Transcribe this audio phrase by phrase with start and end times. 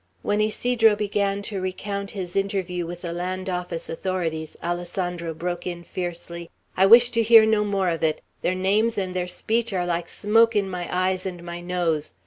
[0.23, 5.83] When Ysidro began to recount his interview with the land office authorities, Alessandro broke in
[5.83, 8.23] fiercely: "I wish to hear no more of it.
[8.41, 12.15] Their names and their speech are like smoke in my eyes and my nose.